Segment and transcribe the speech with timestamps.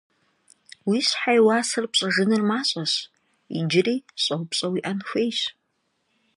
[0.87, 2.93] Уи щхьэ и уасэр пщӏэжыныр мащӏэщ-
[3.57, 5.39] иджыри щӏэупщӏэ уиӏэн хуейщ.